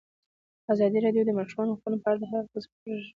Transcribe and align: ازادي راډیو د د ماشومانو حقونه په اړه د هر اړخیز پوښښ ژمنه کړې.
ازادي 0.73 0.99
راډیو 1.05 1.23
د 1.25 1.27
د 1.29 1.31
ماشومانو 1.39 1.75
حقونه 1.75 1.97
په 2.01 2.07
اړه 2.09 2.17
د 2.19 2.23
هر 2.31 2.35
اړخیز 2.41 2.65
پوښښ 2.69 2.83
ژمنه 2.87 2.97
کړې. 2.99 3.09